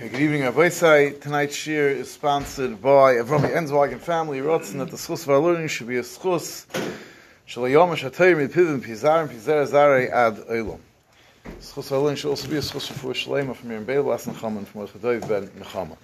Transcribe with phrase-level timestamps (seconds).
[0.00, 1.10] Okay, good evening, Rabbi Say.
[1.10, 4.38] Tonight's shir is sponsored by Avrami Enzwagen family.
[4.38, 6.66] Rotzen that the schus of our learning should be a schus
[7.48, 10.78] shalayom shatayim pivim pizarim pizer zarei ad olam.
[11.60, 14.24] Schus of our learning should also be a schus for shalema from Yom Beil Bas
[14.26, 15.96] Nechama and from Orchadoiv ben Nechama.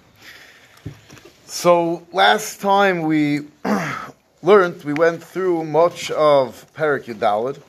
[1.45, 3.47] So last time we
[4.43, 7.61] learned, we went through much of Perik Yudalid,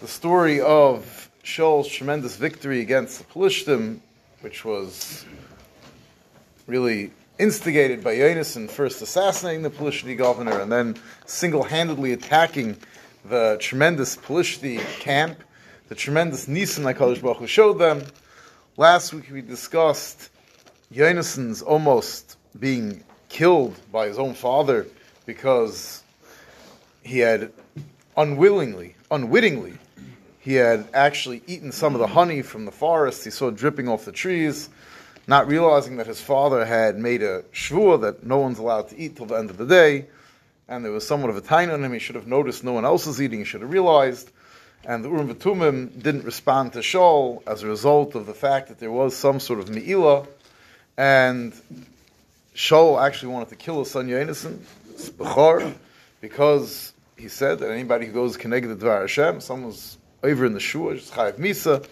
[0.00, 3.98] the story of Shaul's tremendous victory against the Pelishtim,
[4.40, 5.26] which was
[6.68, 10.94] really instigated by Yonason, first assassinating the Pelishti governor and then
[11.24, 12.76] single-handedly attacking
[13.24, 15.42] the tremendous Pelishti camp,
[15.88, 18.02] the tremendous Nisan HaKadosh Baruch Hu showed them.
[18.76, 20.28] Last week we discussed
[20.92, 24.86] Yonason's almost being killed by his own father
[25.24, 26.02] because
[27.02, 27.50] he had
[28.14, 29.72] unwillingly, unwittingly,
[30.38, 33.24] he had actually eaten some of the honey from the forest.
[33.24, 34.68] He saw dripping off the trees
[35.28, 39.16] not realizing that his father had made a shvur that no one's allowed to eat
[39.16, 40.06] till the end of the day,
[40.66, 41.92] and there was somewhat of a time on him.
[41.92, 43.40] He should have noticed no one else is eating.
[43.40, 44.30] He should have realized.
[44.84, 48.78] And the Urim V'tumim didn't respond to Shaul as a result of the fact that
[48.78, 50.26] there was some sort of me'ilah,
[50.96, 51.52] and
[52.54, 54.58] Shaul actually wanted to kill his son Yonason,
[55.18, 55.74] Bechor,
[56.20, 60.60] because he said that anybody who goes connected to Dvar Hashem, someone's over in the
[60.60, 61.86] shul, just chayav misa,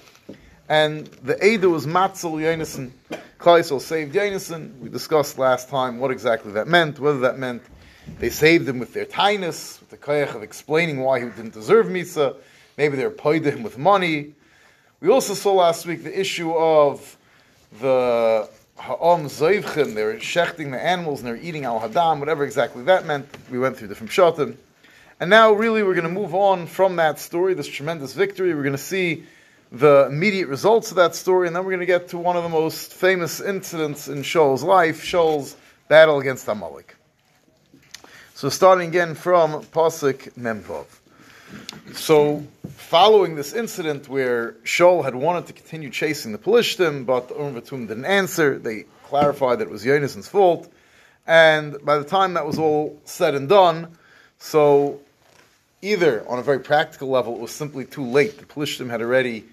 [0.68, 2.90] and the Eidah was Matzel Yonason.
[3.38, 4.78] Klaisel saved Yonason.
[4.78, 7.62] We discussed last time what exactly that meant, whether that meant
[8.18, 11.86] they saved him with their tinus, with the koyach of explaining why he didn't deserve
[11.86, 12.36] Misa.
[12.78, 14.34] Maybe they were paid him with money.
[15.00, 17.16] We also saw last week the issue of
[17.80, 18.48] the
[18.78, 22.84] Ha'om Zoivchim, they were shechting the animals and they were eating al hadam, whatever exactly
[22.84, 23.26] that meant.
[23.50, 24.56] We went through different pshatim.
[25.18, 28.54] And now, really, we're going to move on from that story, this tremendous victory.
[28.54, 29.24] We're going to see
[29.72, 32.42] the immediate results of that story, and then we're going to get to one of
[32.42, 35.56] the most famous incidents in Shaul's life, Shaul's
[35.88, 36.96] battle against Amalek.
[38.34, 40.86] So starting again from Pasuk Memvov.
[41.94, 47.34] So following this incident where Shaul had wanted to continue chasing the Pelishtim, but the
[47.34, 50.70] Urim Vatum didn't answer, they clarified that it was Yonason's fault,
[51.26, 53.96] and by the time that was all said and done,
[54.38, 55.00] so
[55.82, 58.38] either on a very practical level, it was simply too late.
[58.38, 59.44] The Pelishtim had already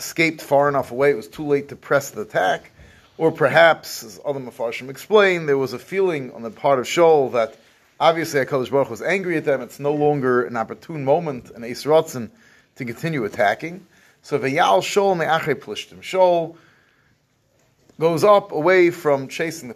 [0.00, 2.70] escaped far enough away, it was too late to press the attack.
[3.18, 7.30] Or perhaps, as other Mepharshim explained, there was a feeling on the part of Shaul
[7.32, 7.58] that
[8.00, 9.60] obviously HaKadosh Baruch was angry at them.
[9.60, 12.30] It's no longer an opportune moment, an Ratzin,
[12.76, 13.86] to continue attacking.
[14.22, 16.00] So Vayal Shaul Me'achei Plishtim.
[16.00, 16.56] Shaul
[18.00, 19.74] goes up away from chasing the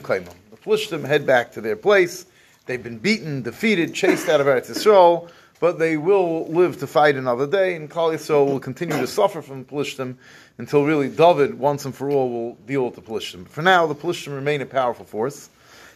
[0.00, 0.32] kaimam.
[0.50, 2.24] The Pelishtim head back to their place.
[2.64, 5.28] They've been beaten, defeated, chased out of Eretz Yisrael
[5.60, 9.40] but they will live to fight another day, and Klal Yisrael will continue to suffer
[9.42, 10.16] from the Pelishtim
[10.58, 13.48] until really David, once and for all, will deal with the Pelishtim.
[13.48, 15.48] For now, the Pelishtim remain a powerful force.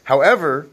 [0.05, 0.69] However,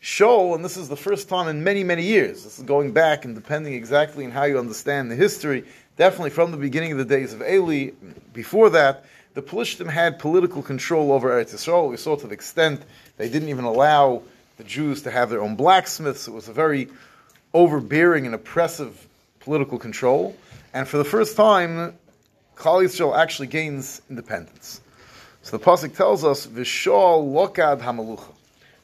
[0.00, 3.24] Shaul, and this is the first time in many, many years, this is going back
[3.24, 5.64] and depending exactly on how you understand the history,
[5.96, 7.90] definitely from the beginning of the days of Eli,
[8.32, 11.90] before that, the Pelishtim had political control over Eretz Yisrael.
[11.90, 12.82] We saw to the extent
[13.16, 14.22] they didn't even allow
[14.56, 16.26] the Jews to have their own blacksmiths.
[16.26, 16.88] It was a very
[17.54, 19.06] overbearing and oppressive
[19.40, 20.36] political control.
[20.74, 21.98] And for the first time,
[22.56, 24.80] Klal Yisrael actually gains independence.
[25.42, 28.34] So the pasuk tells us, "V'shol lokad hamalucha."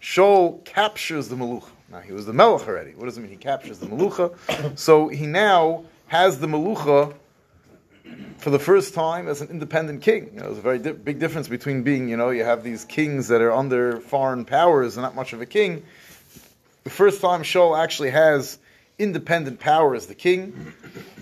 [0.01, 1.69] Shaul captures the malucha.
[1.91, 2.95] Now he was the melech already.
[2.95, 3.31] What does it mean?
[3.31, 4.79] He captures the malucha.
[4.79, 7.15] so he now has the malucha
[8.39, 10.31] for the first time as an independent king.
[10.35, 12.85] You know, there's a very di- big difference between being, you know, you have these
[12.85, 15.83] kings that are under foreign powers and not much of a king,
[16.85, 18.59] the first time Shaul actually has
[18.99, 20.73] independent power as the king.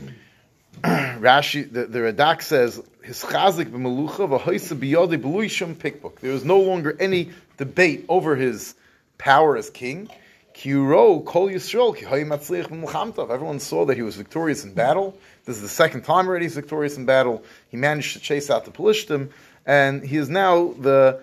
[0.83, 6.19] Rashi, the, the Radak says, his chazik b'melucha v'hoisa b'yodei b'luishim pikbook.
[6.19, 8.75] There is no longer any debate over his
[9.19, 10.09] power as king.
[10.55, 15.17] Kiro kol Yisrael Everyone saw that he was victorious in battle.
[15.45, 17.43] This is the second time already he's victorious in battle.
[17.71, 19.31] He managed to chase out the Pelishtim,
[19.65, 21.21] and he is now the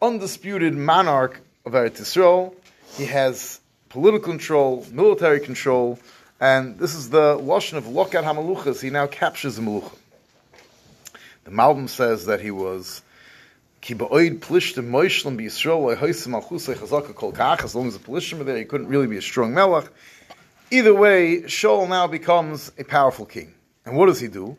[0.00, 2.54] undisputed monarch of Eretz Yisrael.
[2.96, 3.60] He has
[3.92, 5.98] political control, military control,
[6.40, 8.80] and this is the lashon of Lokat Hamaluchas.
[8.80, 9.94] He now captures the Malucha.
[11.44, 13.02] The Malbim says that he was
[13.82, 14.14] as long as
[17.92, 19.90] the Pelishtim were there, he couldn't really be a strong melech.
[20.70, 23.52] Either way, Shaul now becomes a powerful king.
[23.84, 24.56] And what does he do?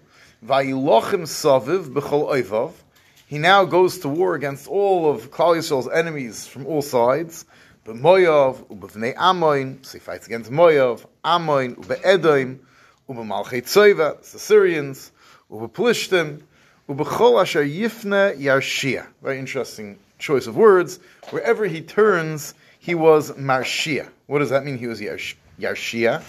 [3.28, 7.46] He now goes to war against all of Klal Yisrael's enemies from all sides.
[7.86, 12.60] B'moyav, u'b'vnei Amoin, so he fights against Moyav, Amoin, u'be'edoim,
[13.10, 15.12] u'b'malchei Tzoiva, the Syrians,
[15.52, 16.42] u'b'plishtim,
[16.90, 19.08] Ubechol asher yifne yarshia.
[19.22, 21.00] Very interesting choice of words.
[21.30, 24.10] Wherever he turns, he was marshia.
[24.28, 24.78] What does that mean?
[24.78, 26.22] He was yarsh- yarshia.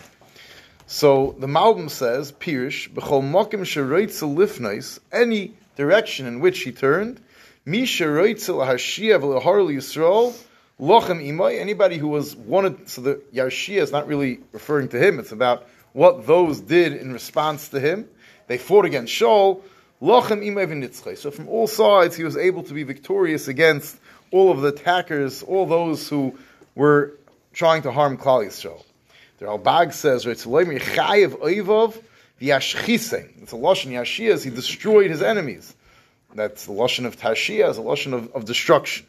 [0.86, 7.20] So the Malbim says, Pirish, B'chol mokim sheroitzel lifnois, any direction in which he turned,
[7.64, 10.36] Mi sheroitzel hashia v'lehar Yisrael,
[10.80, 15.18] lochem imay, anybody who was wanted, so the Yarshia is not really referring to him,
[15.18, 18.08] it's about what those did in response to him.
[18.46, 19.62] They fought against Shaul,
[20.02, 21.16] lochem imay v'nitzchei.
[21.16, 23.98] So from all sides, he was able to be victorious against
[24.30, 26.36] all of the attackers, all those who
[26.74, 27.14] were
[27.52, 28.82] trying to harm Klal Yisrael.
[29.38, 30.80] The Ralbag says, It's a Lashon
[33.92, 35.74] Yashia, he destroyed his enemies.
[36.34, 39.06] That's the Lashon of Tashia, is a Lashon of, of destruction.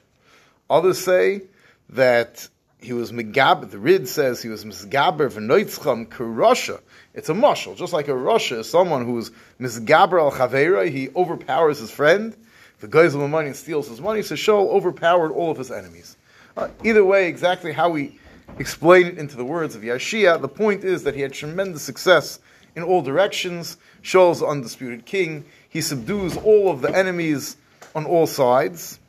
[0.69, 1.41] Others say
[1.89, 2.47] that
[2.81, 6.79] he was Megab, the Rid says he was Misgaber v'noitzcham kurasha.
[7.13, 11.79] It's a mushal, just like a Russia is someone who's Misgaber al Chavera, he overpowers
[11.79, 12.35] his friend.
[12.81, 15.71] The guys of the money and steals his money, so Shaul overpowered all of his
[15.71, 16.17] enemies.
[16.57, 18.19] Uh, either way, exactly how we
[18.59, 22.39] explain it into the words of Yashia, the point is that he had tremendous success
[22.75, 23.77] in all directions.
[24.03, 25.45] Shaul's undisputed king.
[25.69, 27.57] He subdues all of the enemies
[27.95, 28.99] on all sides.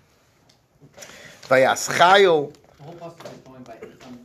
[1.43, 2.53] Vayaschayil.
[2.53, 4.19] The whole possible is going by um,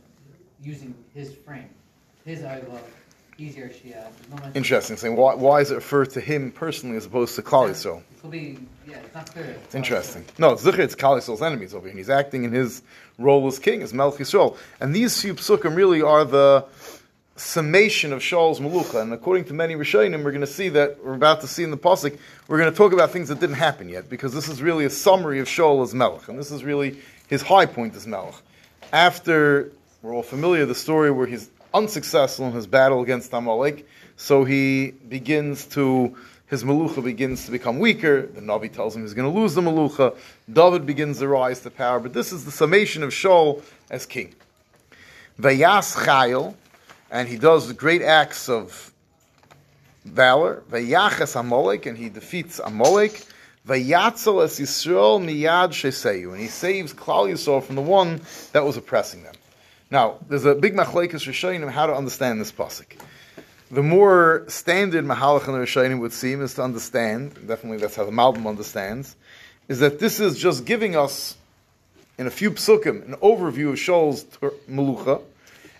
[0.62, 1.68] using his frame,
[2.24, 2.78] his Ayla,
[3.38, 4.06] easier Shia.
[4.54, 4.96] Interesting.
[4.96, 7.98] Saying why, why is it referred to him personally as opposed to Klal Yisrael?
[7.98, 9.56] It will be yeah, it's not clear.
[9.64, 10.24] It's interesting.
[10.38, 11.90] No, Zucher, it's Klal Yisrael's enemies over here.
[11.90, 12.82] And he's acting in his
[13.18, 14.56] role as king, as Melch Yisrael.
[14.80, 16.64] And these few psukim really are the
[17.36, 19.02] summation of Shaul's Malucha.
[19.02, 21.70] And according to many Rishonim, we're going to see that, we're about to see in
[21.70, 22.16] the Pasuk,
[22.46, 24.90] we're going to talk about things that didn't happen yet, because this is really a
[24.90, 26.28] summary of Shaul as Melech.
[26.28, 26.98] And this is really
[27.28, 28.34] his high point as Melech.
[28.92, 29.72] After,
[30.02, 34.90] we're all familiar the story where he's unsuccessful in his battle against Amalek, so he
[34.90, 36.14] begins to
[36.52, 38.26] his Malucha begins to become weaker.
[38.26, 40.14] The Navi tells him he's going to lose the Malucha.
[40.52, 41.98] David begins to rise to power.
[41.98, 44.34] But this is the summation of Shaul as king.
[45.40, 46.54] Vayas Chayil,
[47.10, 48.92] and he does great acts of
[50.04, 50.62] valor.
[50.70, 53.24] Vayachas Amalek, and he defeats Amalek.
[53.66, 58.20] Vayatzel es Yisrael miyad sheseyu, and he saves Klal Yisrael from the one
[58.52, 59.34] that was oppressing them.
[59.90, 62.96] Now, there's a big machlekes Rishonim how to understand this pasuk
[63.72, 68.12] the more standard Mahalach and Rishonim would seem is to understand, definitely that's how the
[68.12, 69.16] Malbim understands,
[69.66, 71.38] is that this is just giving us,
[72.18, 74.24] in a few psukim, an overview of Shaul's
[74.68, 75.22] Melucha,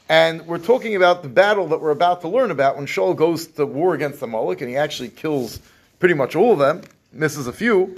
[0.08, 3.46] and we're talking about the battle that we're about to learn about when Shaul goes
[3.46, 5.60] to war against the Amalek, and he actually kills
[5.98, 6.80] pretty much all of them,
[7.12, 7.94] misses a few,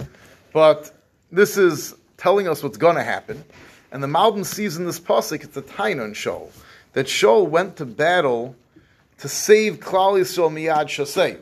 [0.53, 0.93] but
[1.31, 3.45] this is telling us what's going to happen.
[3.93, 6.51] And the Malbim sees in this pasuk, it's a Tainon Shaul,
[6.95, 8.57] that Shaul went to battle
[9.19, 11.39] to save Klal Yisrael miyad shasei.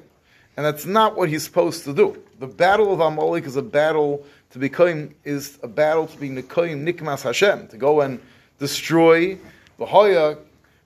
[0.56, 2.22] And that's not what he's supposed to do.
[2.38, 6.86] The battle of Amalek is a battle to become is a battle to be nikoyim
[6.86, 8.20] nikmas Hashem to go and
[8.58, 9.38] destroy
[9.78, 10.36] the hoya,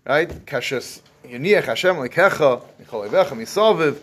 [0.07, 0.47] right?
[0.47, 3.99] Kashes yoniach Hashem lekecha michalevecha misaviv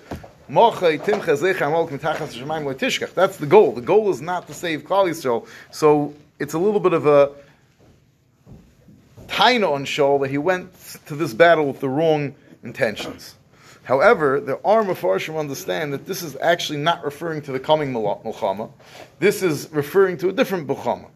[3.14, 3.72] That's the goal.
[3.72, 5.48] The goal is not to save Klal Yisrael.
[5.72, 7.32] So it's a little bit of a
[9.28, 10.74] taina on Shaul that he went
[11.08, 13.36] to this battle with the wrong intentions.
[13.84, 18.72] However, the are Mepharshim understand that this is actually not referring to the coming Mulchama.
[19.20, 21.08] This is referring to a different Mulchama.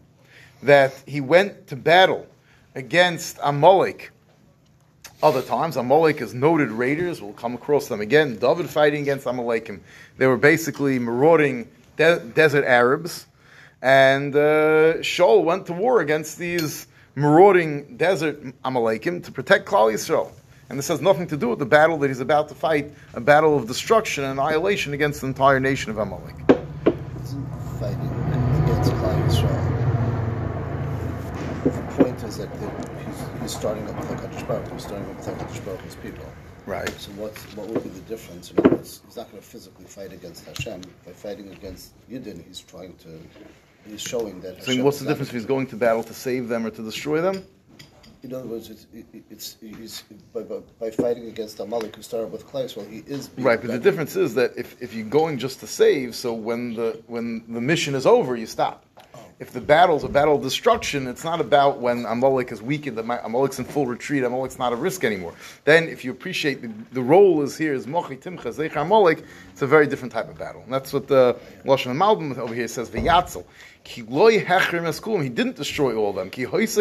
[0.62, 2.26] That he went to battle
[2.74, 4.10] against Amalek
[5.22, 5.76] other times.
[5.76, 7.20] Amalek is noted raiders.
[7.20, 8.36] We'll come across them again.
[8.36, 9.80] David fighting against Amalekim.
[10.16, 13.26] They were basically marauding de- desert Arabs.
[13.82, 20.30] And uh, Shaul went to war against these marauding desert Amalekim to protect Klal Yisrael.
[20.70, 23.20] And this has nothing to do with the battle that he's about to fight, a
[23.20, 26.36] battle of destruction and annihilation against the entire nation of Amalek.
[27.80, 28.10] Fighting
[28.62, 29.64] against Klal Yisrael.
[31.64, 32.48] The point is that
[33.48, 36.26] he's, starting up with HaKadosh Baruch He's starting up with HaKadosh Baruch His people.
[36.66, 36.88] Right.
[37.00, 38.52] So what what would be the difference?
[38.56, 40.82] I mean, he's not going to physically fight against Hashem.
[41.06, 43.20] By fighting against Yidden, he's trying to,
[43.88, 46.66] he's showing that So what's the difference if he's going to battle to save them
[46.66, 47.44] or to destroy them?
[48.22, 48.86] in other words, it's,
[49.30, 50.02] it's, it's
[50.32, 53.60] by, by, by, fighting against Amalek, who started with Klai, well, he is right.
[53.60, 57.00] But the difference is that if, if you're going just to save, so when the
[57.06, 58.84] when the mission is over, you stop.
[59.40, 63.60] If the battle's a battle of destruction, it's not about when Amalek is weakened, Amalek's
[63.60, 65.32] in full retreat, Amalek's not a risk anymore.
[65.64, 69.62] Then, if you appreciate the, the role is here is Mochi Timcha Zeich Amalek, it's
[69.62, 70.62] a very different type of battle.
[70.62, 73.44] And that's what the Lashon Malbim over here says, V'yatzel.
[73.84, 74.02] He
[75.28, 76.30] didn't destroy all of them.
[76.32, 76.76] His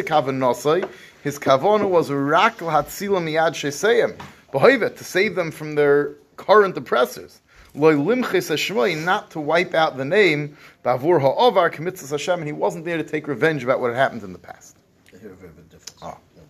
[1.40, 4.20] kavana was rak l'hatzila miyad sheseyim.
[4.52, 7.40] B'hoivet, to save them from their current oppressors.
[7.78, 13.04] Not to wipe out the name, bavur ha'ovar kamitzas Hashem, and he wasn't there to
[13.04, 14.78] take revenge about what had happened in the past.
[15.14, 15.96] I hear a very big difference.
[16.02, 16.18] Ah.
[16.36, 16.42] Yeah.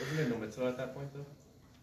[0.00, 1.24] Wasn't there no mitzvah at that point, though?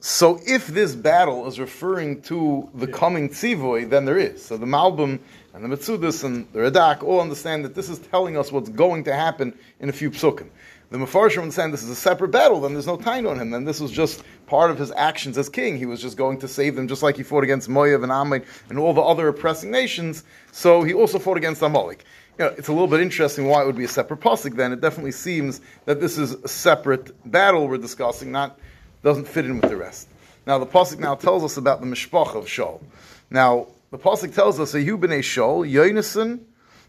[0.06, 4.44] So if this battle is referring to the coming tzivoy, then there is.
[4.44, 5.20] So the Malbim
[5.54, 9.06] and the Metsudis and the Radak all understand that this is telling us what's going
[9.06, 10.50] to happen in a few psukim.
[10.94, 13.50] The Mefarshim understand this is a separate battle, then there's no time on him.
[13.50, 15.76] Then this was just part of his actions as king.
[15.76, 18.46] He was just going to save them, just like he fought against Moav and Ammon
[18.70, 20.24] and all the other oppressing nations.
[20.52, 22.06] So he also fought against Amalek.
[22.38, 24.56] You know, it's a little bit interesting why it would be a separate pasuk.
[24.56, 28.60] Then it definitely seems that this is a separate battle we're discussing, not
[29.02, 30.08] doesn't fit in with the rest.
[30.46, 32.84] Now the pasuk now tells us about the mishpach of Shaul.
[33.32, 36.42] Now the pasuk tells us b'nei Shaul, Yonason,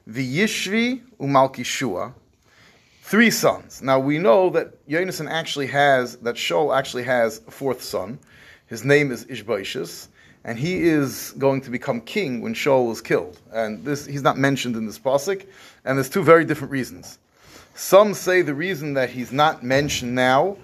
[0.07, 2.13] V'yishvi, Umalkishua,
[3.05, 3.83] three sons.
[3.83, 8.19] Now we know that Yonason actually has that Shaul actually has a fourth son.
[8.67, 10.09] His name is Ishbaishis,
[10.43, 13.39] and he is going to become king when Shaul is killed.
[13.53, 15.45] And this he's not mentioned in this pasuk,
[15.85, 17.19] and there's two very different reasons.
[17.75, 20.57] Some say the reason that he's not mentioned now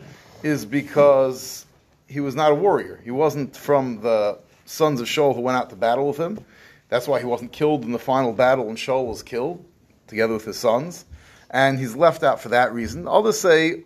[0.43, 1.67] is because
[2.09, 3.03] he was not a warrior.
[3.05, 6.43] He wasn't from the sons of Shaul who went out to battle with him.
[6.89, 9.63] That's why he wasn't killed in the final battle when Shaul was killed,
[10.07, 11.05] together with his sons.
[11.51, 13.09] And he's left out for that reason.
[13.09, 13.85] Others say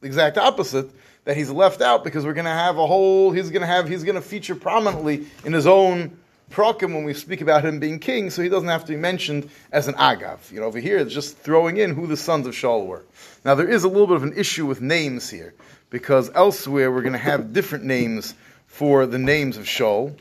[0.00, 0.90] the exact opposite,
[1.24, 3.88] that he's left out because we're going to have a whole, he's going to have,
[3.88, 6.16] he's going to feature prominently in his own
[6.52, 9.50] prakim when we speak about him being king, so he doesn't have to be mentioned
[9.72, 10.52] as an agav.
[10.52, 13.04] You know, over here it's just throwing in who the sons of Shaul were.
[13.44, 15.54] Now there is a little bit of an issue with names here,
[15.90, 18.34] because elsewhere we're going to have different names
[18.68, 20.16] for the names of Shaul.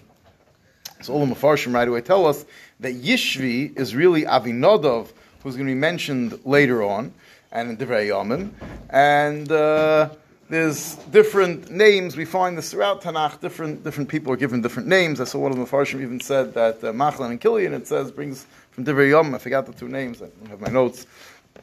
[1.03, 2.45] So all the Mefarshim right away tell us
[2.79, 5.09] that Yishvi is really Avinodov,
[5.45, 7.13] who's going to be mentioned later on,
[7.51, 8.49] and in Divrei Yomim.
[8.89, 10.09] And uh,
[10.49, 12.17] there's different names.
[12.17, 13.41] We find this throughout Tanakh.
[13.41, 15.21] Different different people are given different names.
[15.21, 18.11] I saw one of the Farshim even said that uh, Machlan and Kilian, it says,
[18.11, 21.05] brings from Divrei Yomim, I forgot the two names, I don't have my notes,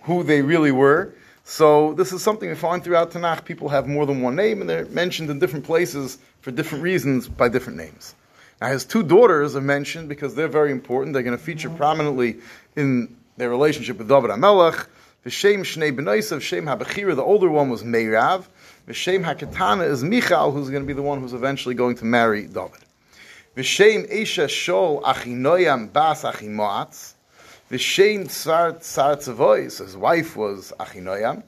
[0.02, 1.12] who they really were.
[1.42, 3.44] So this is something we find throughout Tanakh.
[3.44, 7.28] People have more than one name, and they're mentioned in different places for different reasons
[7.28, 8.14] by different names.
[8.60, 11.14] Now his two daughters are mentioned because they're very important.
[11.14, 12.36] They're going to feature prominently
[12.76, 14.86] in their relationship with David HaMelech.
[15.24, 18.46] Vishem Shnei Benoisav, Shem HaBechira, the older one was Meirav.
[18.88, 22.46] Vishem HaKatana is Michal, who's going to be the one who's eventually going to marry
[22.46, 22.80] David.
[23.56, 27.14] Vishem Esha Shol Achinoyam Bas Achimoatz.
[27.70, 31.44] Vishem Tzar Tzar Tzavoy, so his wife was Achinoyam.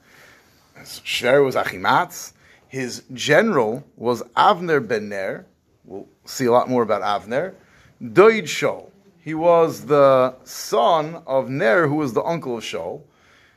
[0.78, 2.32] His Sher was Achimatz.
[2.68, 5.46] His general was Avner Ben Ner.
[5.84, 7.54] We'll see a lot more about Avner.
[8.02, 8.90] Doid Shol.
[9.24, 13.00] He was the son of Ner, who was the uncle of Shaul.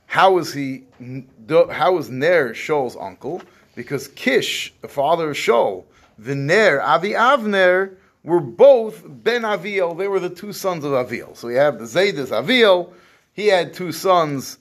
[0.06, 0.86] How was he?
[1.50, 3.42] How was Ner Shaul's uncle?
[3.76, 5.84] Because Kish, the father of Shaul,
[6.18, 9.98] the Ner, Avi Avner, were both Ben Aviel.
[9.98, 11.36] They were the two sons of Aviel.
[11.36, 12.94] So we have the Zaydis Aviel.
[13.34, 14.60] He had two sons,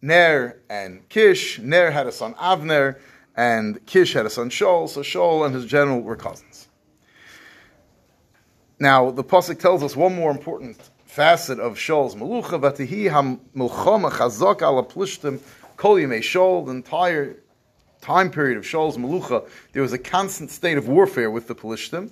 [0.00, 1.58] Ner and Kish.
[1.58, 2.96] Ner had a son Avner,
[3.36, 4.88] and Kish had a son Shaul.
[4.88, 6.55] So Shaul and his general were cousins.
[8.78, 14.60] Now, the Pasuk tells us one more important facet of Shaul's Melucha, Vatihi ha-milchama chazak
[14.60, 15.40] ala plishtim
[15.78, 17.36] kol yimei Shaul, the entire
[18.02, 22.10] time period of Shaul's Melucha, there was a constant state of warfare with the Plishtim.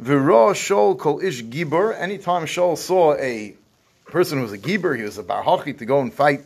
[0.00, 3.56] V'ra Shaul kol ish gibor, anytime Shaul saw a
[4.04, 6.44] person who was a gibor, he was a barhachi to go and fight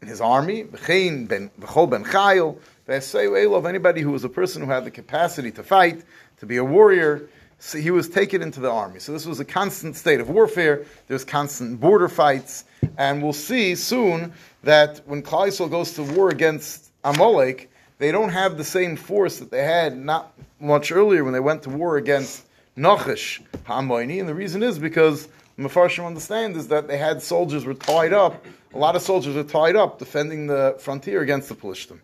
[0.00, 4.62] in his army, v'chein ben, v'chol ben chayil, v'eseu of anybody who was a person
[4.62, 6.04] who had the capacity to fight,
[6.38, 7.28] to be a warrior,
[7.60, 8.98] so he was taken into the army.
[9.00, 10.86] So this was a constant state of warfare.
[11.08, 12.64] There's constant border fights,
[12.96, 14.32] and we'll see soon
[14.64, 19.50] that when Klal goes to war against Amalek, they don't have the same force that
[19.50, 22.46] they had not much earlier when they went to war against
[22.78, 24.20] Nachish Ha'amoini.
[24.20, 28.42] And the reason is because Mefarshim understand is that they had soldiers were tied up.
[28.72, 31.98] A lot of soldiers were tied up defending the frontier against the Pelishtim.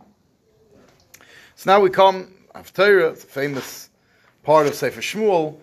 [1.55, 3.89] So now we come, Haftarah, it's a famous
[4.47, 5.57] part of Sefer Shmuel,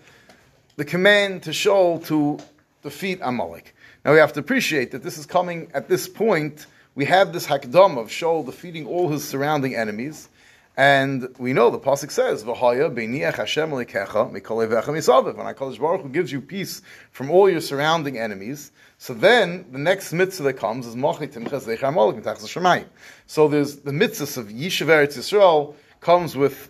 [0.75, 2.37] the command to Shaul to
[2.81, 3.73] defeat Amalek.
[4.03, 6.65] Now we have to appreciate that this is coming at this point.
[6.93, 10.27] We have this hakdam of Shaul defeating all his surrounding enemies,
[10.75, 15.79] and we know the pasuk says, "V'haya beiniach Hashem lekecha mikol evecha misaviv." When Hakadosh
[15.79, 20.43] Baruch Hu gives you peace from all your surrounding enemies, so then the next mitzvah
[20.43, 22.87] that comes is machitim chazech Amalek mitachas shemayim.
[23.27, 26.69] So there's the mitzvahs of Yishuv Eretz Yisrael comes with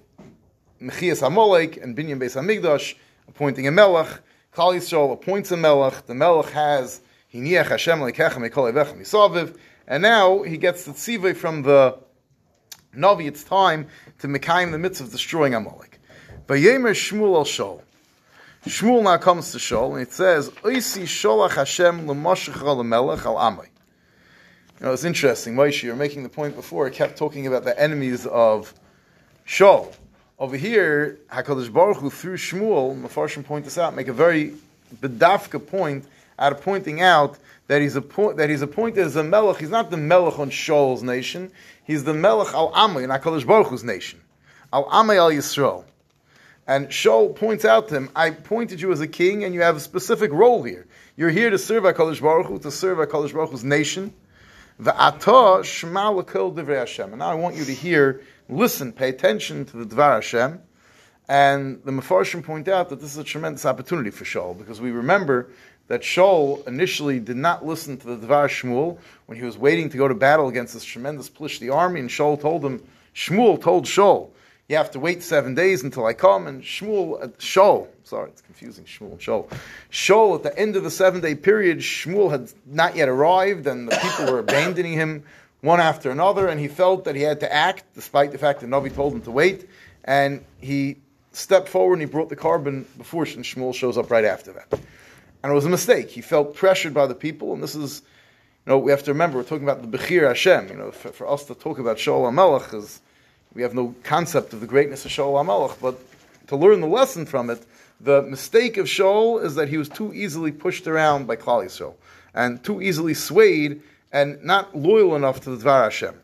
[0.84, 2.96] Mechias Amalek and Binyan Beis Hamikdash,
[3.30, 4.20] appointing a Melech.
[4.54, 6.06] Klal Yisrael appoints a Melech.
[6.06, 7.00] The Melech has
[7.34, 11.98] Hiniach Hashem Lekecha Mekol Evechem Misaviv, and now he gets the tzive from the
[12.94, 13.28] Navi.
[13.28, 13.88] It's time
[14.20, 16.00] to Mekayim the mitzvah of destroying Amalek.
[16.48, 17.82] Vayemer Shmuel al Shaul.
[18.66, 23.68] Shmuel now comes to Shaul, and it says, Oisi sholach Hashem l'moshecha l'melech al amai.
[24.80, 27.80] You know, it's interesting, Moshe, you're making the point before, it kept talking about the
[27.80, 28.74] enemies of
[29.48, 29.96] Shaul.
[30.40, 34.54] Over here, HaKadosh Baruch Hu, through Shmuel, Mefarshim point this out, make a very
[35.00, 36.06] bedafka point
[36.40, 37.38] out of pointing out
[37.68, 39.58] that he's, appoint, that he's appointed as a melech.
[39.58, 41.52] He's not the melech on Shaul's nation.
[41.86, 44.22] He's the melech al Amay in HaKadosh Baruch Hu's nation.
[44.72, 45.86] Al Amay al Yisrael.
[46.66, 49.75] And Shaul points out to him, I pointed you as a king and you have
[49.75, 50.88] a specific role here.
[51.16, 54.13] You're here to serve HaKadosh Baruch Hu, to serve HaKadosh Baruch Hu's nation.
[54.80, 57.10] The atah shema l'kol divrei Hashem.
[57.10, 60.60] And now I want you to hear, listen, pay attention to the Dvar Hashem.
[61.30, 64.92] And the Mefarshim point out that this is a tremendous opportunity for Shaul, because we
[64.92, 65.50] remember
[65.88, 69.98] that Shaul initially did not listen to the Dvar Shmuel when he was waiting to
[69.98, 72.84] go to battle against this tremendous Plishti army, and Shaul told him,
[73.15, 74.32] Shmuel told Shaul,
[74.70, 77.27] you have to wait seven days until I come, and Shmuel, uh,
[78.03, 79.60] sorry, it's confusing, Shmuel and.
[79.91, 83.89] Shaul, at the end of the seven day period, Shmuel had not yet arrived, and
[83.89, 85.24] the people were abandoning him
[85.62, 88.70] one after another, and he felt that he had to act, despite the fact that
[88.70, 89.67] Navi told him to wait,
[90.05, 90.98] and he
[91.34, 94.67] stepped forward and he brought the korban before Shmuel shows up right after that.
[94.72, 96.10] And it was a mistake.
[96.10, 98.01] He felt pressured by the people, and this is,
[98.65, 100.70] you know, we have to remember, we're talking about the Bechir Hashem.
[100.70, 103.01] You know, for, for us to talk about Shaul HaMelech is,
[103.54, 106.00] we have no concept of the greatness of Shaul HaMelech, but
[106.48, 107.66] to learn the lesson from it,
[108.02, 111.96] the mistake of Shaul is that he was too easily pushed around by Klal Yisrael,
[112.34, 113.82] and too easily swayed,
[114.12, 116.16] and not loyal enough to the Dvar Hashem.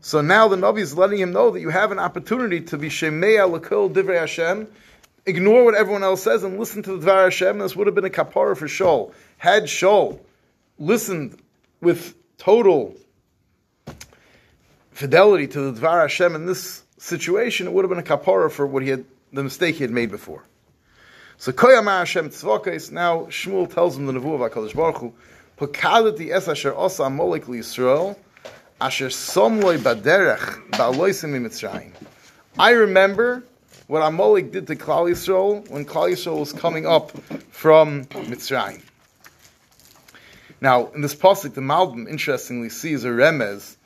[0.00, 2.88] So now the Navi is letting him know that you have an opportunity to be
[2.88, 4.66] Shemea Lakil Divrei Hashem,
[5.26, 7.58] ignore what everyone else says and listen to the Dvar Hashem.
[7.58, 9.12] This would have been a kapara for Shaul.
[9.38, 10.18] Had Shaul
[10.78, 11.40] listened
[11.80, 12.96] with total
[14.92, 18.66] fidelity to the Dvar Hashem in this situation, it would have been a kapara for
[18.66, 20.44] what he had, the mistake he had made before.
[21.38, 25.12] So Koyama Hashem Tzvokes, now Shmuel tells him the Nevuah of HaKadosh Baruch Hu,
[25.58, 28.16] Pakadati es asher osa Yisrael,
[28.80, 31.92] asher somloi baderech ba'aloisim mitzrayim.
[32.58, 33.42] I remember
[33.86, 37.10] what Amalek did to Klal Yisrael when Klal Yisrael was coming up
[37.50, 38.82] from Mitzrayim.
[40.60, 43.76] Now, in this pasuk, the Malbim interestingly sees a remez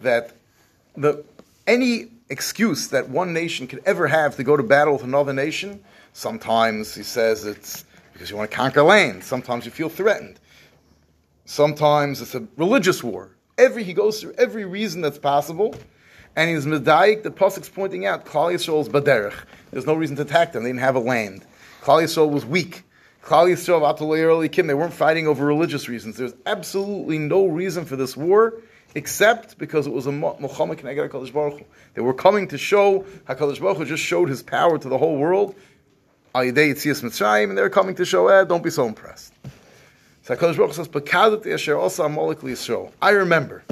[0.00, 0.35] that
[0.96, 1.24] the
[1.66, 5.82] any excuse that one nation could ever have to go to battle with another nation,
[6.12, 9.22] sometimes he says it's because you want to conquer land.
[9.22, 10.40] Sometimes you feel threatened.
[11.44, 13.30] Sometimes it's a religious war.
[13.58, 15.74] Every he goes through every reason that's possible
[16.36, 17.22] and he's medayik.
[17.22, 19.34] The pasuk's pointing out Klal is baderech.
[19.70, 20.62] There's no reason to attack them.
[20.62, 21.44] They didn't have a land.
[21.82, 22.84] Klal Yisrael was weak.
[23.24, 24.66] Klal Yisrael Kim.
[24.66, 26.16] They weren't fighting over religious reasons.
[26.16, 28.54] There's absolutely no reason for this war
[28.96, 31.64] except because it was a Muhammad Keneged HaKadosh Baruch.
[31.92, 35.18] They were coming to show HaKadosh Baruch Hu just showed his power to the whole
[35.18, 35.54] world.
[36.34, 39.34] Al Yidei Yitzias Mitzrayim, and they're coming to show, eh, don't be so impressed.
[40.22, 42.90] So HaKadosh Baruch Hu says, Bekadat Yasher also Amalek Yisrael.
[43.02, 43.62] I remember.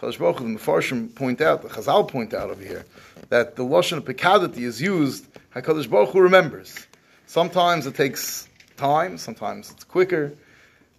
[0.00, 2.84] Kadosh Baruch Hu, the Mefarshim point out, the Chazal point out over here,
[3.28, 6.86] that the Lashon of Pekadati is used, HaKadosh Baruch Hu remembers.
[7.26, 10.32] Sometimes it takes time, sometimes it's quicker,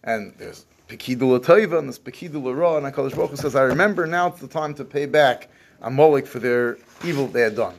[0.06, 4.08] and there's Pekidul Taiva and there's Pekidul Ra, and HaKadosh Baruch Hu says, I remember
[4.08, 5.50] now it's the time to pay back
[5.82, 7.76] Amalek for their evil they had done.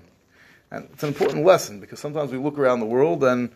[0.71, 3.51] And it's an important lesson, because sometimes we look around the world and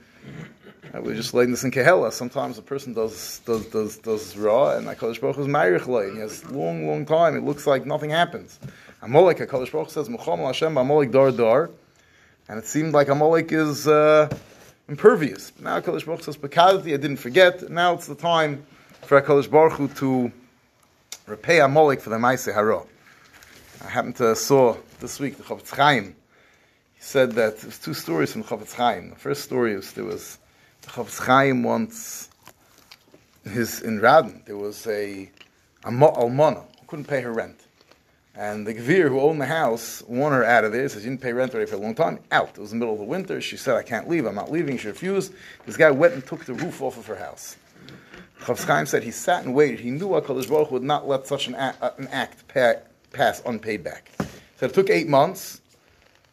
[0.95, 2.13] we were just laying this in Kehela.
[2.13, 6.21] Sometimes a person does does does does raw, and Hakadosh Baruch Hu is Meirich He
[6.21, 7.37] has long, long time.
[7.37, 8.59] It looks like nothing happens.
[9.01, 11.71] Amalek, Hakadosh Baruch says, "Mucham Hashem Amalek dar dar,"
[12.49, 14.29] and it seemed like Amalek is uh,
[14.89, 15.53] impervious.
[15.61, 18.67] Now Hakadosh Baruch says, "Bekadati, I didn't forget." Now it's the time
[19.03, 20.33] for Hakadosh Baruch Hu to
[21.27, 22.87] repay Amalek for the Maaseh Haro.
[23.85, 26.15] I happened to saw this week the Chofetz Chaim.
[26.95, 29.11] He said that there's two stories from Chofetz Chaim.
[29.11, 30.39] The first story is there was
[30.83, 32.29] Chofetz Chaim once,
[33.45, 35.29] his, in Radin, there was a,
[35.85, 37.59] a almana who couldn't pay her rent.
[38.35, 40.89] And the Gvir who owned the house won her out of there.
[40.89, 42.19] Says, You didn't pay rent already for a long time.
[42.31, 42.51] Out.
[42.51, 43.43] It was the middle of the winter.
[43.43, 44.25] She said, I can't leave.
[44.25, 44.79] I'm not leaving.
[44.79, 45.35] She refused.
[45.67, 47.57] This guy went and took the roof off of her house.
[48.47, 49.81] Chaim said he sat and waited.
[49.81, 54.11] He knew HaKadosh Baruch would not let such an act, an act pass unpaid back.
[54.57, 55.61] So it took eight months.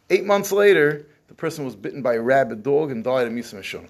[0.10, 3.56] Eight months later, the person was bitten by a rabid dog and died of Misa
[3.56, 3.90] Mishonah.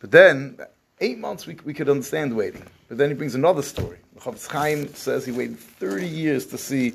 [0.00, 0.58] But then,
[1.00, 2.62] eight months we, we could understand waiting.
[2.88, 3.98] But then he brings another story.
[4.18, 6.94] Chofetz Chaim says he waited 30 years to see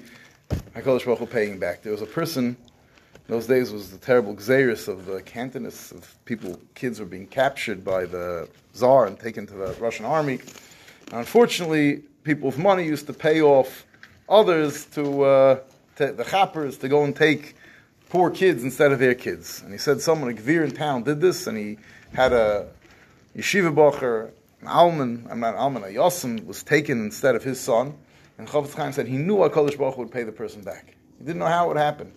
[0.76, 1.84] HaKadosh Baruch paying back.
[1.84, 2.58] There was a person, in
[3.28, 7.86] those days was the terrible xeris of the Cantonists, of people, kids were being captured
[7.86, 10.40] by the Tsar and taken to the Russian army.
[11.12, 13.86] Unfortunately, people with money used to pay off
[14.30, 15.60] others to, uh,
[15.98, 17.56] to the chappers to go and take
[18.10, 19.62] poor kids instead of their kids.
[19.62, 21.78] And he said someone, a Gvir in town, did this, and he
[22.14, 22.68] had a
[23.36, 24.32] yeshiva bacher,
[24.62, 27.98] an alman, I'm not alman, a yosim, was taken instead of his son.
[28.38, 30.96] And Chofetz Chaim said he knew HaKadosh Baruch Hu would pay the person back.
[31.18, 32.12] He didn't know how it would happen.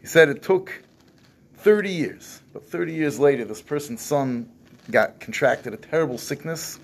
[0.00, 0.82] He said it took
[1.58, 2.40] 30 years.
[2.52, 4.50] But 30 years later, this person's son
[4.90, 6.78] got contracted a terrible sickness,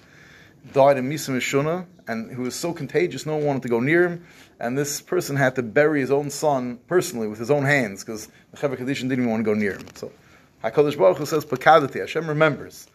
[0.72, 4.09] died in Misa Mishuna, and he was so contagious, no one wanted to go near
[4.09, 4.26] him.
[4.59, 8.28] And this person had to bury his own son personally with his own hands because
[8.52, 9.87] the Chevra Kadishan didn't even want to go near him.
[9.94, 10.11] So
[10.64, 12.87] HaKadosh Baruch Hu says, Pakadati, Hashem remembers.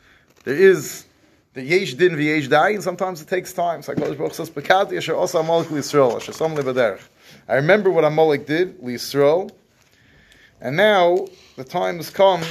[0.44, 1.06] There is
[1.54, 3.84] the yesh din v'yesh dai, and sometimes it takes time.
[3.84, 7.02] So HaKadosh Baruch Hu says, Pakadati asher osa amalek li'Yisrael, asher som le'baderech.
[7.48, 9.52] I remember what Amalek did, li'Yisrael,
[10.60, 12.42] and now the time has come.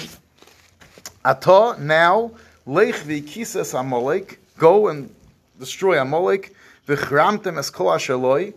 [1.23, 2.31] Ata, now,
[2.65, 5.15] lech v'kisas Amalek, go and
[5.59, 6.55] destroy Amalek,
[6.89, 8.55] v'chramtem es kol asher loi,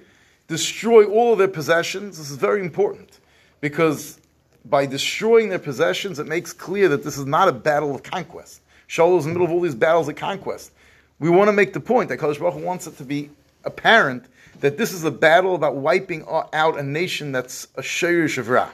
[0.48, 2.18] destroy all of their possessions.
[2.18, 3.20] This is very important
[3.60, 4.18] because
[4.64, 8.62] by destroying their possessions, it makes clear that this is not a battle of conquest.
[8.88, 10.72] Shaul is in the middle of all these battles of conquest.
[11.20, 13.30] We want to make the point that Kadosh Baruch wants it to be
[13.66, 14.24] apparent
[14.62, 18.70] that this is a battle about wiping out a nation that's a shayr shavra.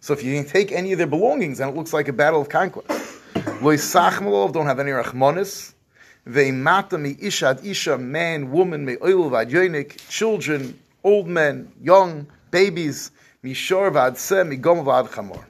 [0.00, 2.48] So if you take any of their belongings, then it looks like a battle of
[2.48, 3.15] conquest.
[3.62, 5.72] Loy sachmalov don't have any rachmanis.
[6.26, 13.10] They mata mi ishad isha, man, woman, me oil vadyonik, children, old men, young, babies,
[13.42, 15.42] mishor v'adse, migom v'ad chamor.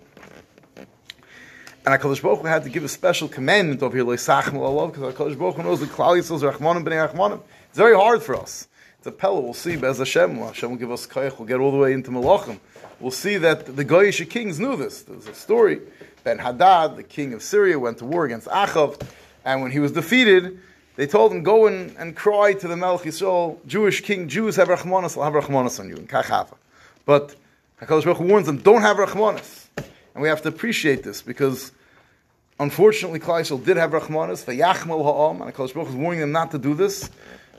[1.85, 5.15] And HaKadosh Baruch Hu had to give a special commandment over here, loy sachmalov, because
[5.15, 7.41] HaKadosh Baruch Hu knows the Klal Yisrael's rachmanim b'nei rachmanim.
[7.71, 8.69] It's very hard for us.
[9.07, 9.41] A pella.
[9.41, 9.77] We'll see.
[9.77, 11.39] Bez Hashem, Hashem will give us koyach.
[11.39, 12.59] We'll get all the way into Malachim.
[12.99, 15.03] We'll see that the Goyish kings knew this.
[15.03, 15.81] There's a story.
[16.25, 19.01] Ben Hadad, the king of Syria, went to war against Achav,
[19.45, 20.59] and when he was defeated,
[20.97, 24.69] they told him, "Go and, and cry to the Melech Yisrael, Jewish king, Jews have
[24.69, 26.57] Rachmanis, I'll have Rachmanis on you in Kachava."
[27.05, 27.37] But
[27.81, 31.73] Hakadosh Baruch Hu warns them, "Don't have Rachmanis," and we have to appreciate this because.
[32.59, 36.51] Unfortunately, Yisrael did have Rachmanis, Vayachmal Ha'am, and Hakadosh Baruch Hu is warning them not
[36.53, 37.11] to do this.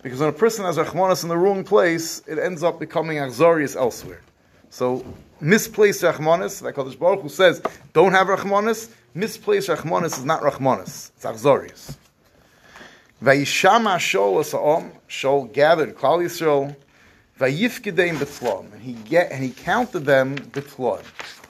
[0.03, 3.75] Because when a person has Rachmanis in the wrong place, it ends up becoming Achzarius
[3.75, 4.21] elsewhere.
[4.69, 5.05] So,
[5.39, 7.61] misplaced Rachmanis, like Kodesh Baruch Hu says,
[7.93, 11.95] don't have Rachmanis, misplaced Rachmanis is not Rachmanis, it's Achzarius.
[13.23, 16.75] Vayishama Shol Asa'om, Shol gathered Klal Yisrael,
[17.39, 21.03] Vayifkedeim B'Tlom, and he get, and he counted them B'Tlom.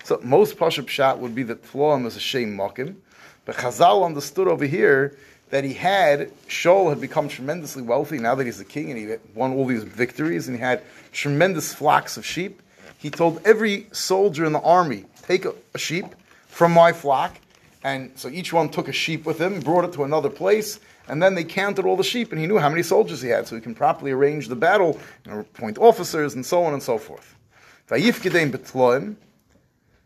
[0.04, 2.96] So most Pashup Pshat would be that Tlom is a Shem Mokim,
[3.44, 5.18] but Chazal understood over here
[5.50, 9.16] that he had, Shaul had become tremendously wealthy now that he's the king and he
[9.34, 12.62] won all these victories and he had tremendous flocks of sheep.
[12.98, 16.06] He told every soldier in the army, take a, sheep
[16.48, 17.38] from my flock.
[17.84, 21.22] And so each one took a sheep with him, brought it to another place, and
[21.22, 23.56] then they counted all the sheep and he knew how many soldiers he had so
[23.56, 27.36] he can properly arrange the battle, and appoint officers and so on and so forth.
[27.90, 29.16] Vayifkedeim betloim,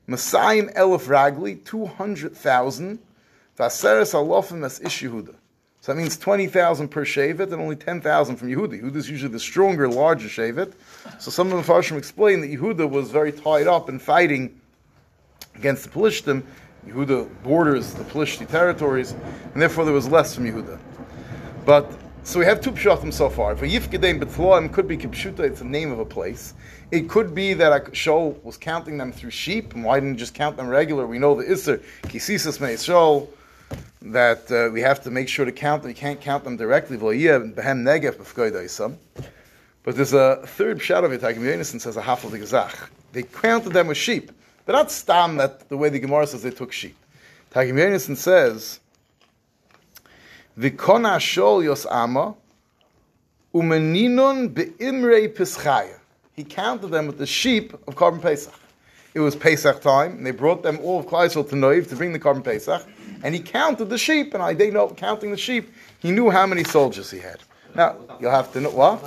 [0.08, 3.00] Masayim elef ragli, 200,000,
[3.70, 5.36] Alofim as ish Yehuda.
[5.82, 8.82] So that means 20,000 per Shevet and only 10,000 from Yehuda.
[8.82, 10.74] Yehuda is usually the stronger, larger Shevet.
[11.20, 14.62] So some of the Farshim explain that Yehuda was very tied up in fighting
[15.56, 16.44] against the Pelishtim.
[16.88, 19.12] Yehuda borders the Pelishti territories,
[19.54, 20.80] and therefore there was less from Yehuda.
[21.66, 21.92] But,
[22.24, 23.56] so we have two Pshatim so far.
[23.56, 26.54] For Yifkedein Betloim could be Kipshuta, it's the name of a place.
[26.92, 30.34] It could be that Shaul was counting them through sheep, and why didn't he just
[30.34, 31.06] count them regular?
[31.06, 33.28] We know the Isser, Kisisas Mei Shaul,
[34.02, 35.90] that uh, we have to make sure to count them.
[35.90, 36.98] You can't count them directly.
[39.84, 41.22] But there's a third shot of it.
[41.22, 42.90] Hakim says a half of the gezach.
[43.14, 44.32] They counted them with sheep.
[44.66, 46.96] They're not stam that the way the Gemara says they took sheep.
[47.54, 48.80] Hakim Yonason says,
[50.58, 52.36] "V'kona shol yos ama
[53.54, 56.00] umeninon beimrei pischaya."
[56.34, 58.54] He counted them with the sheep of Korban Pesach.
[59.14, 62.14] It was Pesach time, and they brought them all of Klaisel to Noiv to bring
[62.14, 62.86] the korban Pesach
[63.24, 66.46] and he counted the sheep, and I didn't know counting the sheep, he knew how
[66.46, 67.40] many soldiers he had.
[67.76, 69.02] Now you'll have to know what.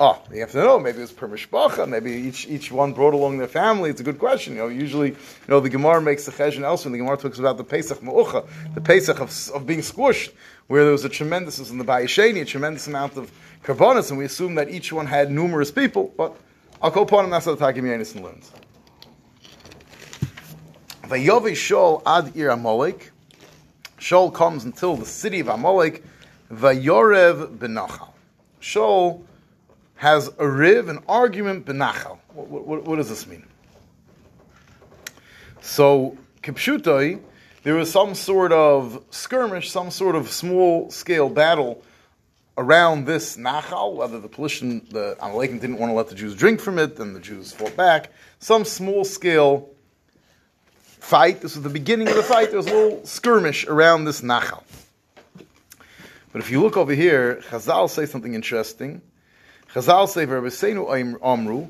[0.00, 0.78] Oh, you have to know.
[0.78, 1.88] Maybe it was per mishpacha.
[1.88, 3.90] Maybe each each one brought along their family.
[3.90, 4.54] It's a good question.
[4.54, 5.16] You know, usually, you
[5.48, 6.92] know, the Gemara makes the cheshon elsewhere.
[6.92, 10.30] The Gemara talks about the Pesach Ma'ucha, the Pesach of, of being squished,
[10.68, 13.32] where there was a tremendous, in the Bayesheni, a tremendous amount of
[13.64, 16.14] karbonis, and we assume that each one had numerous people.
[16.16, 16.36] But
[16.80, 17.30] I'll go upon him.
[17.30, 18.52] That's what the Yenison learns.
[21.08, 23.12] Vayovi Shol ad ir Amalek.
[23.98, 26.04] Shol comes until the city of Amalek.
[26.52, 28.10] Vayorev benachal.
[28.60, 29.22] Shol
[29.94, 32.18] has a riv, an argument benachal.
[32.34, 33.46] What, what, what, does this mean?
[35.62, 37.20] So, Kipshutoi,
[37.62, 41.82] there was some sort of skirmish, some sort of small scale battle
[42.58, 46.60] around this Nachal, whether the Pelishtim, the Amalekim didn't want to let the Jews drink
[46.60, 48.12] from it, then the Jews fought back.
[48.40, 49.70] Some small scale
[51.08, 51.40] fight.
[51.40, 52.50] This was the beginning of the fight.
[52.50, 54.62] There was a little skirmish around this Nachal.
[56.32, 59.00] But if you look over here, Chazal say something interesting.
[59.72, 61.68] Chazal say, "Verbesenu Amru,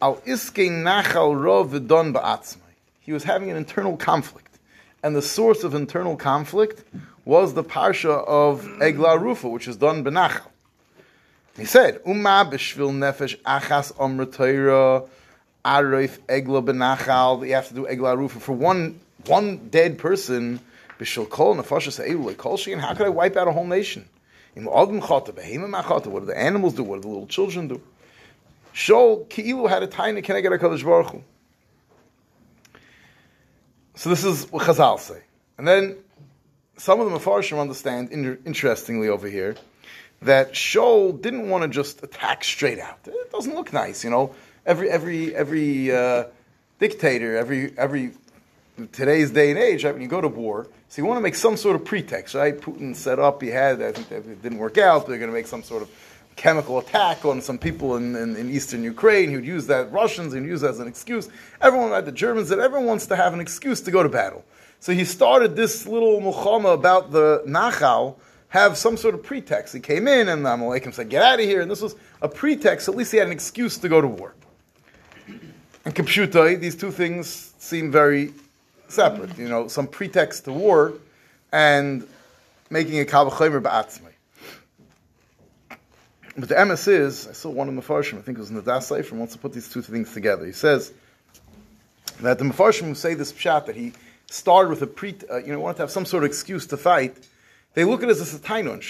[0.00, 4.60] al iske Nachal rov v'don ba'atzmai." He was having an internal conflict,
[5.02, 6.84] and the source of internal conflict
[7.24, 10.52] was the parsha of Egla Rufa, which is done benachal.
[11.56, 15.08] He said, "Umma b'shvil nefesh achas amratoira
[15.68, 20.60] arif egla benachal." You have to do Egla Rufa for one one dead person.
[20.98, 21.98] B'shil kol nefashas
[22.36, 22.78] kol shein.
[22.78, 24.08] How could I wipe out a whole nation?
[24.56, 26.08] In Adam chata, behema machata.
[26.08, 26.82] What do the animals do?
[26.82, 27.80] What do the little children do?
[28.74, 31.22] Shol ki'ilu had a tiny can I get a Kadosh Baruch.
[33.94, 35.22] So this is what Chazal say,
[35.58, 35.96] and then
[36.76, 39.56] some of the Mefarshim understand, in, interestingly over here,
[40.22, 43.00] that Shaul didn't want to just attack straight out.
[43.06, 44.34] It doesn't look nice, you know.
[44.66, 46.24] Every every every uh,
[46.78, 48.12] dictator, every every
[48.92, 51.34] today's day and age, right, when you go to war, so you want to make
[51.34, 52.56] some sort of pretext, right?
[52.58, 55.48] Putin set up, he had, I think it didn't work out, they're going to make
[55.48, 55.90] some sort of
[56.36, 59.32] chemical attack on some people in, in, in eastern Ukraine.
[59.32, 61.28] Would use that, Russians, would use that as an excuse.
[61.60, 64.44] Everyone, right, the Germans, that everyone wants to have an excuse to go to battle.
[64.80, 68.14] So he started this little muchama about the Nachal,
[68.50, 69.74] have some sort of pretext.
[69.74, 71.60] He came in and the Amalekim said, get out of here.
[71.60, 72.88] And this was a pretext.
[72.88, 74.34] At least he had an excuse to go to war.
[75.84, 78.32] And Kipshutai, these two things seem very
[78.88, 79.38] separate.
[79.38, 80.94] You know, some pretext to war
[81.52, 82.06] and
[82.70, 84.08] making a kavachomer ba'atzmai.
[86.36, 88.56] But the MS is, I saw one of the Mefarshim, I think it was in
[88.56, 90.46] the Das wants to put these two things together.
[90.46, 90.92] He says
[92.20, 93.92] that the Mefarshim who say this pshat, that he
[94.30, 96.76] started with a pre, uh, you know, wanted to have some sort of excuse to
[96.76, 97.16] fight,
[97.74, 98.80] they look at it as a sataino on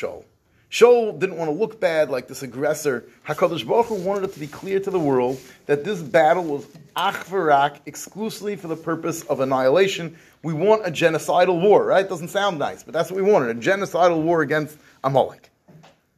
[0.71, 1.19] Shaul.
[1.19, 3.05] Didn't want to look bad like this aggressor.
[3.27, 6.67] HaKadosh Baruch Hu wanted it to be clear to the world that this battle was
[6.97, 10.17] ach v'rak, exclusively for the purpose of annihilation.
[10.43, 12.09] We want a genocidal war, right?
[12.09, 15.51] Doesn't sound nice, but that's what we wanted, a genocidal war against Amalek.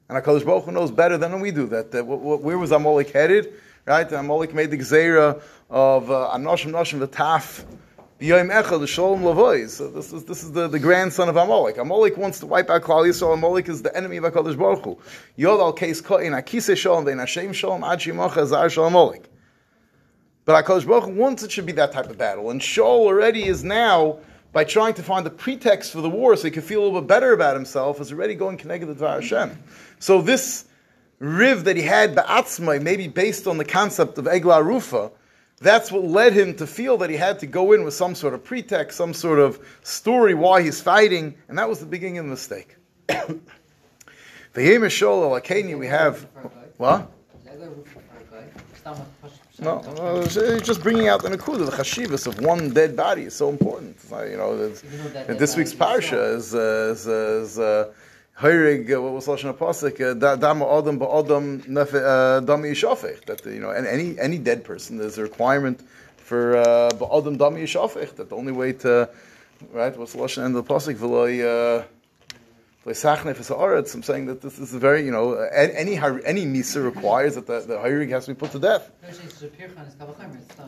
[0.09, 1.93] And HaKadosh Baruch Hu knows better than we do that.
[1.93, 3.53] that where was Amalek headed?
[3.87, 4.11] Right?
[4.11, 7.65] Amalek made the gzera of uh, Anoshim Noshim V'taf
[8.21, 9.71] B'yom Echad Shalom Lavois.
[9.71, 11.79] So this is this is the, the grandson of Amalek.
[11.79, 13.33] Amalek wants to wipe out Klal Yisrael.
[13.33, 14.99] Amalek is the enemy of Hakadosh Baruch Hu.
[15.37, 19.31] Yod al Keis Koin Akise Shalom Vein Hashem Shalom Ad Shimocha Zar Shalom Amalek.
[20.45, 23.47] But Hakadosh Baruch Hu wants it should be that type of battle, and Shaul already
[23.47, 24.19] is now
[24.53, 27.01] by trying to find a pretext for the war so he could feel a little
[27.01, 29.57] bit better about himself, is already going connected to Dvar Hashem.
[29.99, 30.67] So this
[31.21, 35.11] riv that he had ba'atzmai, maybe based on the concept of Egla Rufa,
[35.61, 38.33] that's what led him to feel that he had to go in with some sort
[38.33, 42.25] of pretext, some sort of story why he's fighting, and that was the beginning of
[42.25, 42.77] the mistake.
[43.07, 43.41] the
[44.55, 46.27] Yemeshol al we have
[46.79, 47.11] what?
[49.61, 49.83] No,
[50.25, 53.99] it's just bringing out the nakuda, the chashivas of one dead body is so important.
[54.11, 57.93] You know, this week's parsha is uh, is, uh, is uh,
[58.41, 59.89] Heirig, uh, what was Lashon Apostle?
[59.89, 63.27] Uh, Dam Adam Ba'adam Dami Yishafech.
[63.27, 65.83] That, you know, and any, any dead person, there's a requirement
[66.17, 68.17] for Ba'adam Dami Yishafech.
[68.17, 69.11] That the only way to,
[69.73, 70.97] right, what's Lashon of the Pasuk?
[70.97, 71.85] V'loi,
[72.87, 72.95] I'm
[74.03, 77.79] saying that this is very, you know, any any misa requires that the, the
[78.11, 78.91] has to be put to death.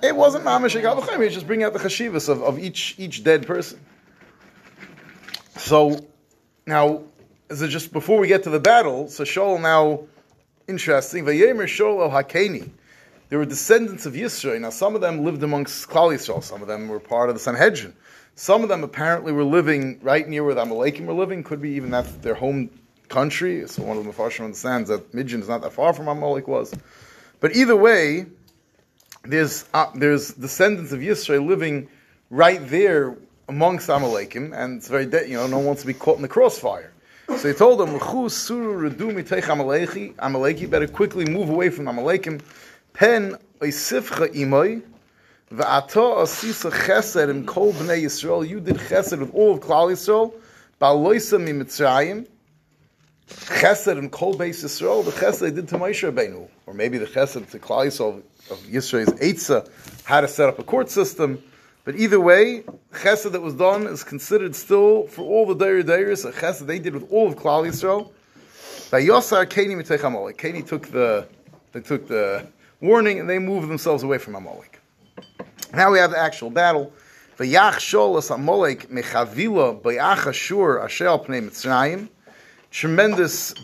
[0.02, 1.20] It wasn't mamash kavachaim.
[1.24, 3.80] It's just bringing out the chashivas of, of each each dead person.
[5.56, 6.04] So
[6.66, 7.02] now,
[7.60, 9.08] it just before we get to the battle?
[9.08, 10.04] So Shaul now,
[10.66, 11.24] interesting.
[11.24, 12.70] Vayemer Shaul Hakeni.
[13.28, 14.60] There were descendants of Yisro.
[14.60, 16.42] Now, some of them lived amongst Klal Yisrael.
[16.42, 17.94] Some of them were part of the Sanhedrin.
[18.34, 21.42] Some of them apparently were living right near where the Amalekim were living.
[21.42, 22.70] Could be even that their home
[23.08, 23.66] country.
[23.68, 26.74] So one of the Mepharshim understands that Midian is not that far from Amalek was.
[27.40, 28.26] But either way,
[29.24, 31.88] there's uh, there's descendants of Yisro living
[32.30, 33.16] right there
[33.48, 36.22] amongst Amalekim, and it's very de- you know no one wants to be caught in
[36.22, 36.91] the crossfire.
[37.38, 40.70] So he told them, "L'chu suru redu miteich Amaleki.
[40.70, 42.40] Better quickly move away from Amalekim.
[42.92, 44.82] Pen oisifcha imoy."
[45.52, 48.48] V'ato asisa chesed in kol bnei Yisrael.
[48.48, 50.32] You did chesed with all of Klal Yisrael.
[50.80, 52.26] Ba'loisa mi Mitzrayim.
[53.28, 55.04] Chesed in kol beis Yisrael.
[55.04, 56.48] The chesed they did to Moshe Rabbeinu.
[56.66, 59.68] Or maybe the chesed to Klal Yisrael of Yisro's Eitzah
[60.04, 61.42] how to set up a court system.
[61.84, 66.24] But either way, chesed that was done is considered still for all the Dair Dairis,
[66.24, 68.12] a chesed they did with all of Klal Yisrael.
[68.92, 70.38] By Yosar Keni Mitech Amalek.
[70.38, 71.26] Keni took the,
[71.72, 72.46] they took the
[72.80, 74.80] warning and they moved themselves away from Amalek.
[75.74, 76.92] Now we have the actual battle.
[77.36, 82.08] V'yach sholas Amalek mechavila b'yach Ashur asher al pnei Mitzrayim.
[82.70, 83.54] Tremendous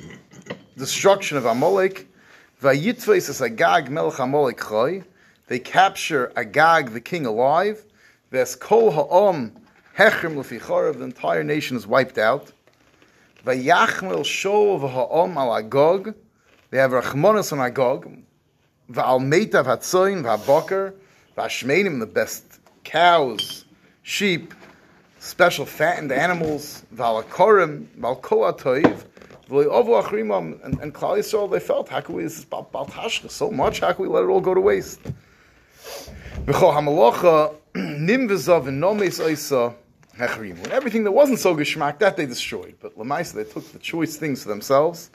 [0.76, 2.08] destruction of Amalek.
[2.62, 5.04] V'yitveis es Agag melech Amalek choy.
[5.46, 7.84] They capture Agag, the king, alive.
[8.30, 9.52] Ves kol ha'om
[9.96, 12.52] lefi chorav, the entire nation is wiped out.
[13.46, 16.14] Vayachmel shol v'ha'om al agog,
[16.70, 18.06] they have rachmonos on agog,
[18.90, 20.92] v'al meitav hatzoin v'haboker,
[21.38, 23.64] v'ashmeinim, the best cows,
[24.02, 24.52] sheep,
[25.20, 29.04] special fattened animals, v'alakorim, v'al toiv,
[29.48, 33.80] v'lo'ovu achrimam, and, and Klal Yisrael, they felt, how can we, this is so much,
[33.80, 35.00] how can we let it all go to waste?
[36.44, 39.74] V'cho hamalocha, nim v'zav v'nomes oisa.
[40.20, 42.74] And everything that wasn't so geschmack, that they destroyed.
[42.80, 45.10] But Lamaisa, they took the choice things for themselves,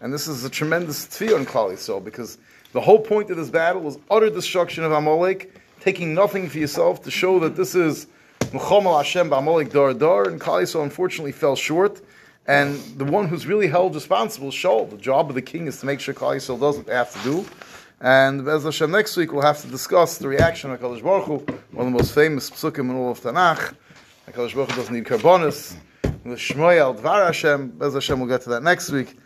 [0.00, 2.38] and this is a tremendous tefillah on Klal Yisrael, because
[2.72, 7.02] the whole point of this battle was utter destruction of Amalek, taking nothing for yourself
[7.02, 8.06] to show that this is
[8.52, 12.00] Muhammad Hashem Ba'amalek Dar Dar, and Klal Yisrael unfortunately fell short.
[12.46, 14.88] And the one who's really held responsible Shaul.
[14.88, 17.12] The job of the king is to make sure Klal Yisrael does what they have
[17.12, 17.44] to do.
[18.00, 21.34] And as Hashem next week, we'll have to discuss the reaction of HaKadosh Baruch Hu,
[21.72, 23.74] one of the most famous psukim in all of Tanakh.
[24.28, 25.76] HaKadosh Baruch Hu doesn't need korbanos.
[26.02, 29.18] The Shmoyel Dvar Hashem, Bez Hashem, we'll get to that next week.